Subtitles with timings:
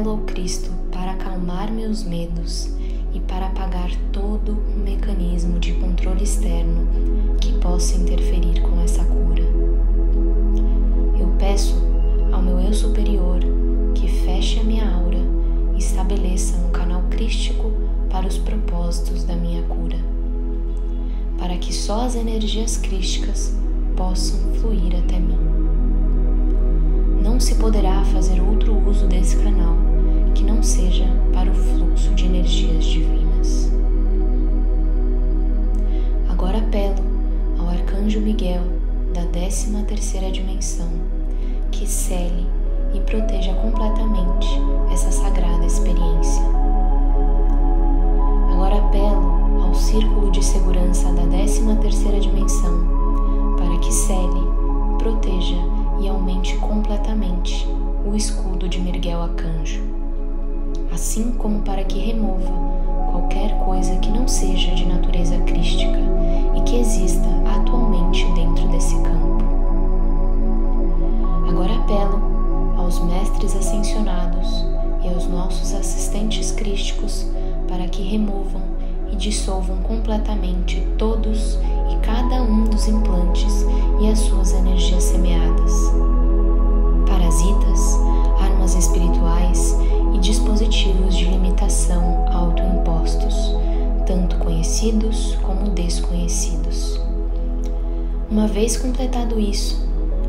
[0.00, 2.74] apelo ao Cristo para acalmar meus medos
[3.12, 6.88] e para apagar todo o mecanismo de controle externo
[7.38, 9.42] que possa interferir com essa cura.
[11.18, 11.76] Eu peço
[12.32, 13.40] ao meu eu superior
[13.94, 15.18] que feche a minha aura
[15.74, 17.70] e estabeleça um canal crístico
[18.08, 19.98] para os propósitos da minha cura,
[21.36, 23.54] para que só as energias crísticas
[23.96, 25.38] possam fluir até mim.
[27.22, 29.79] Não se poderá fazer outro uso desse canal
[30.34, 33.70] que não seja para o fluxo de energias divinas.
[36.28, 36.96] Agora apelo
[37.58, 38.62] ao arcanjo Miguel
[39.14, 40.88] da 13 terceira dimensão
[41.70, 42.46] que cele
[42.94, 44.48] e proteja completamente
[44.92, 46.42] essa sagrada experiência.
[48.52, 53.00] Agora apelo ao círculo de segurança da 13 terceira dimensão
[53.56, 54.40] para que cele,
[54.98, 55.56] proteja
[56.00, 57.66] e aumente completamente
[58.04, 59.82] o escudo de Miguel Arcanjo,
[61.00, 62.52] assim como para que remova
[63.10, 65.98] qualquer coisa que não seja de natureza crística
[66.54, 69.42] e que exista atualmente dentro desse campo.
[71.48, 72.20] Agora apelo
[72.76, 74.66] aos mestres ascensionados
[75.02, 77.26] e aos nossos assistentes crísticos
[77.66, 78.60] para que removam
[79.10, 81.58] e dissolvam completamente todos
[81.90, 83.64] e cada um dos implantes
[84.02, 85.72] e as suas energias semeadas.
[90.60, 93.54] Dispositivos de limitação autoimpostos,
[94.06, 97.00] tanto conhecidos como desconhecidos.
[98.30, 99.88] Uma vez completado isso,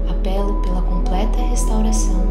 [0.09, 2.24] apelo pela completa restauração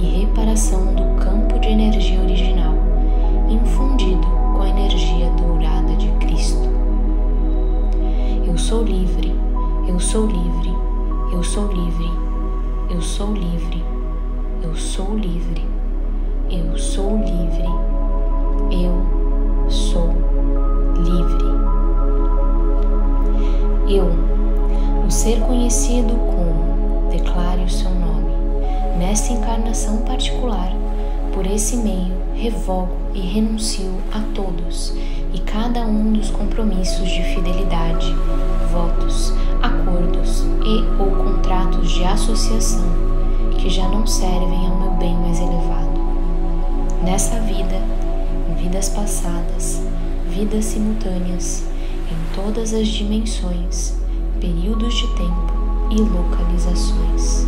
[0.00, 2.74] e reparação do campo de energia original,
[3.50, 6.70] infundido com a energia dourada de Cristo.
[8.46, 9.34] Eu sou livre,
[9.86, 10.74] eu sou livre,
[11.30, 12.10] eu sou livre,
[12.90, 13.84] eu sou livre,
[14.64, 15.81] eu sou livre, eu sou livre,
[16.52, 17.62] eu sou livre.
[23.88, 24.10] Eu,
[25.06, 28.32] o ser conhecido como declare o seu nome,
[28.98, 30.72] nesta encarnação particular,
[31.32, 34.94] por esse meio, revogo e renuncio a todos
[35.32, 38.14] e cada um dos compromissos de fidelidade,
[38.70, 39.32] votos,
[39.62, 43.12] acordos e ou contratos de associação
[43.58, 45.51] que já não servem ao meu bem mais elevado.
[47.22, 47.80] Nessa vida,
[48.50, 49.80] em vidas passadas,
[50.28, 51.62] vidas simultâneas,
[52.10, 53.94] em todas as dimensões,
[54.40, 55.52] períodos de tempo
[55.92, 57.46] e localizações.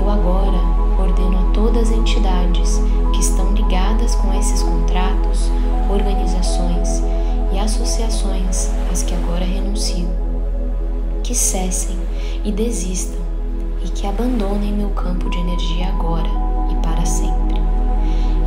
[0.00, 0.58] Eu agora
[0.98, 2.80] ordeno a todas as entidades
[3.12, 5.48] que estão ligadas com esses contratos,
[5.88, 7.04] organizações
[7.52, 10.08] e associações às que agora renuncio,
[11.22, 11.96] que cessem
[12.42, 13.20] e desistam
[13.84, 16.30] e que abandonem meu campo de energia agora
[16.72, 17.43] e para sempre,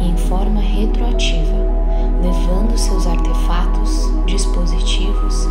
[0.07, 1.57] em forma retroativa,
[2.21, 5.45] levando seus artefatos, dispositivos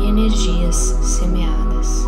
[0.00, 2.04] e energias semeadas.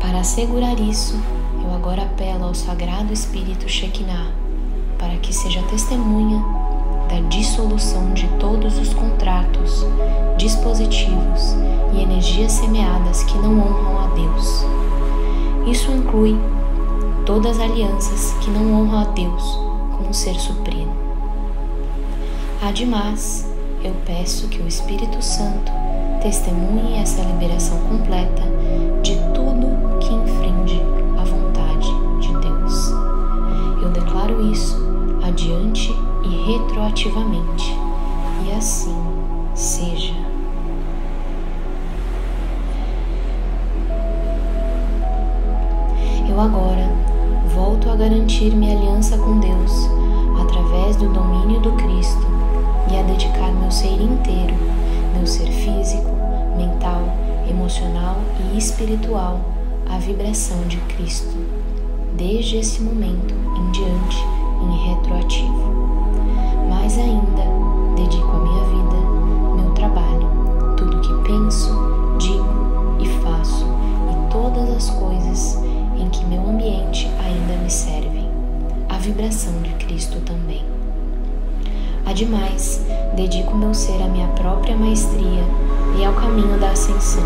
[0.00, 1.14] Para assegurar isso,
[1.62, 4.32] eu agora apelo ao Sagrado Espírito Shekinah
[4.98, 6.42] para que seja testemunha
[7.08, 9.86] da dissolução de todos os contratos,
[10.36, 11.54] dispositivos
[11.94, 14.66] e energias semeadas que não honram a Deus.
[15.70, 16.36] Isso inclui
[17.24, 19.67] todas as alianças que não honram a Deus
[19.98, 20.94] como Ser Supremo.
[22.62, 23.46] Ademais,
[23.84, 25.70] eu peço que o Espírito Santo
[26.22, 28.42] testemunhe essa liberação completa
[29.02, 30.80] de tudo que infringe
[31.18, 31.88] a vontade
[32.20, 32.90] de Deus.
[33.82, 34.78] Eu declaro isso
[35.22, 35.92] adiante
[36.24, 37.76] e retroativamente,
[38.46, 39.17] e assim
[53.78, 54.56] ser inteiro,
[55.14, 56.10] meu ser físico,
[56.56, 57.00] mental,
[57.48, 58.16] emocional
[58.52, 59.38] e espiritual
[59.88, 61.32] à vibração de Cristo,
[62.16, 64.16] desde esse momento em diante,
[64.64, 65.62] em retroativo.
[66.68, 67.44] Mais ainda,
[67.94, 70.28] dedico a minha vida, meu trabalho,
[70.76, 71.72] tudo que penso,
[72.18, 73.64] digo e faço
[74.10, 75.56] e todas as coisas
[75.96, 78.28] em que meu ambiente ainda me servem,
[78.88, 80.64] a vibração de Cristo também.
[82.04, 85.44] Ademais, dedico meu ser à minha própria maestria
[85.98, 87.24] e ao caminho da ascensão,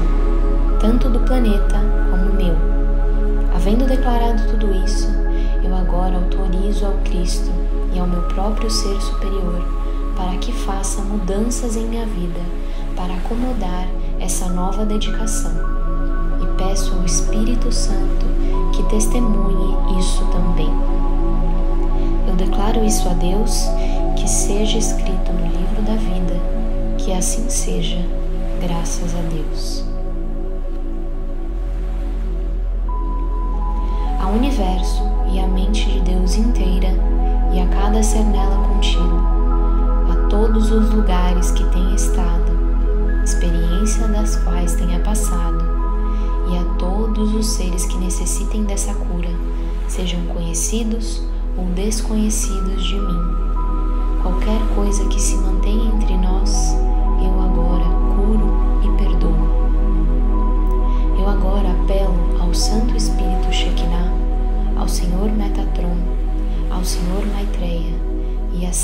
[0.80, 1.80] tanto do planeta
[2.10, 2.54] como meu.
[3.54, 5.08] Havendo declarado tudo isso,
[5.62, 7.50] eu agora autorizo ao Cristo
[7.94, 9.62] e ao meu próprio ser superior
[10.16, 12.40] para que faça mudanças em minha vida
[12.96, 13.86] para acomodar
[14.20, 15.52] essa nova dedicação.
[16.40, 18.26] E peço ao Espírito Santo
[18.72, 20.70] que testemunhe isso também.
[22.28, 23.66] Eu declaro isso a Deus,
[24.16, 26.34] que seja escrito no livro da vida,
[26.98, 27.98] que assim seja,
[28.60, 29.84] graças a Deus.
[34.20, 35.02] Ao universo
[35.32, 36.88] e à mente de Deus inteira
[37.54, 39.20] e a cada ser nela contigo,
[40.10, 42.52] a todos os lugares que tenha estado,
[43.24, 45.64] experiência das quais tenha passado,
[46.50, 49.30] e a todos os seres que necessitem dessa cura,
[49.88, 51.22] sejam conhecidos
[51.56, 53.20] ou desconhecidos de mim.
[54.22, 55.51] Qualquer coisa que se mantenha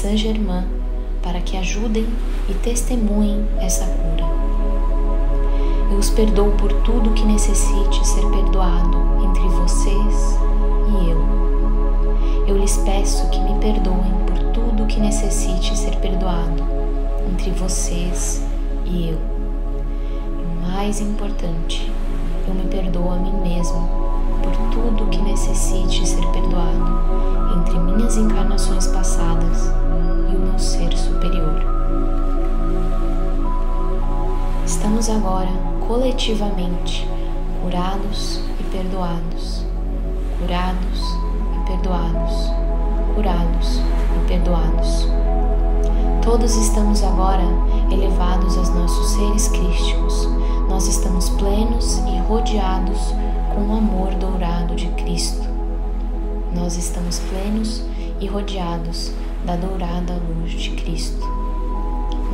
[0.08, 0.64] e a Saint Germain
[1.22, 2.06] para que ajudem
[2.48, 4.24] e testemunhem essa cura.
[5.90, 10.38] Eu os perdoo por tudo que necessite ser perdoado entre vocês
[10.88, 11.18] e eu.
[12.46, 16.64] Eu lhes peço que me perdoem por tudo que necessite ser perdoado
[17.30, 18.42] entre vocês
[18.86, 19.18] e eu.
[19.18, 21.92] E o mais importante,
[22.46, 23.67] eu me perdoo a mim mesmo
[35.10, 35.48] Agora
[35.86, 37.08] coletivamente
[37.62, 39.64] curados e perdoados,
[40.38, 41.18] curados
[41.56, 42.52] e perdoados,
[43.14, 43.80] curados
[44.14, 45.08] e perdoados.
[46.22, 47.42] Todos estamos agora
[47.90, 50.28] elevados aos nossos seres crísticos.
[50.68, 53.14] Nós estamos plenos e rodeados
[53.54, 55.48] com o amor dourado de Cristo.
[56.54, 57.82] Nós estamos plenos
[58.20, 59.10] e rodeados
[59.46, 61.26] da dourada luz de Cristo.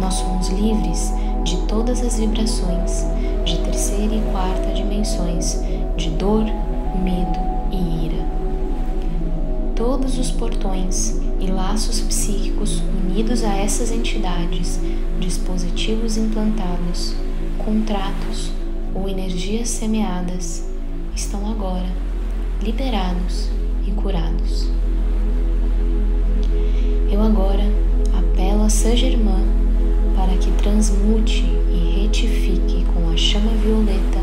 [0.00, 1.12] Nós somos livres
[1.44, 3.04] de todas as vibrações
[3.44, 5.60] de terceira e quarta dimensões
[5.96, 6.44] de dor,
[7.02, 7.38] medo
[7.70, 8.26] e ira.
[9.76, 14.80] Todos os portões e laços psíquicos unidos a essas entidades,
[15.20, 17.14] dispositivos implantados,
[17.58, 18.50] contratos
[18.94, 20.66] ou energias semeadas
[21.14, 21.88] estão agora
[22.62, 23.50] liberados
[23.86, 24.70] e curados.
[27.12, 27.64] Eu agora
[28.16, 29.63] apelo a Saint Germain
[30.14, 34.20] para que transmute e retifique com a chama violeta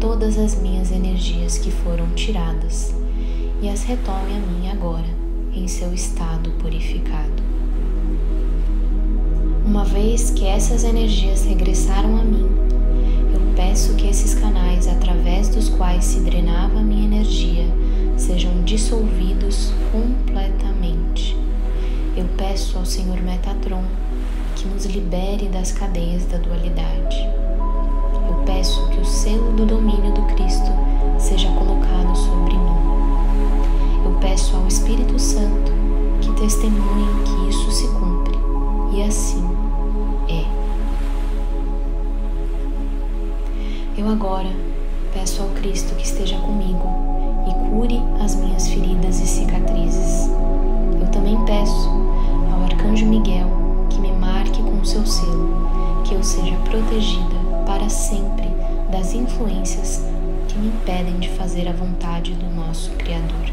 [0.00, 2.94] todas as minhas energias que foram tiradas
[3.60, 5.08] e as retome a mim agora
[5.54, 7.42] em seu estado purificado.
[9.64, 12.48] Uma vez que essas energias regressaram a mim,
[13.34, 17.66] eu peço que esses canais através dos quais se drenava a minha energia
[18.16, 21.36] sejam dissolvidos completamente.
[22.16, 23.82] Eu peço ao Senhor Metatron
[24.56, 27.28] que nos libere das cadeias da dualidade.
[28.26, 30.70] Eu peço que o selo do domínio do Cristo
[31.18, 32.76] seja colocado sobre mim.
[34.04, 35.72] Eu peço ao Espírito Santo
[36.22, 38.34] que testemunhe que isso se cumpre,
[38.92, 39.46] e assim
[40.28, 40.44] é.
[44.00, 44.48] Eu agora
[45.12, 46.88] peço ao Cristo que esteja comigo
[47.46, 50.30] e cure as minhas feridas e cicatrizes.
[50.98, 51.90] Eu também peço
[52.52, 53.65] ao Arcanjo Miguel
[54.86, 57.34] seu selo, que eu seja protegida
[57.66, 58.48] para sempre
[58.90, 60.00] das influências
[60.46, 63.52] que me impedem de fazer a vontade do nosso Criador.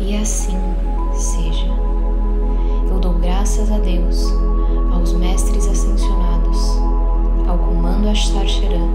[0.00, 0.58] E assim
[1.12, 1.66] seja.
[2.88, 4.32] Eu dou graças a Deus,
[4.94, 6.58] aos mestres ascensionados,
[7.46, 8.88] ao comando Ashtar Sheran,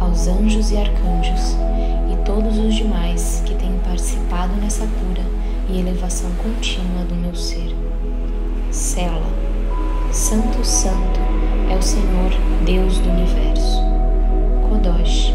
[0.00, 1.56] aos anjos e arcanjos
[2.12, 5.24] e todos os demais que têm participado nessa cura
[5.70, 7.74] e elevação contínua do meu ser.
[8.70, 9.43] Sela
[10.14, 11.18] Santo, Santo
[11.68, 12.30] é o Senhor,
[12.64, 13.82] Deus do universo.
[14.68, 15.34] Kodosh,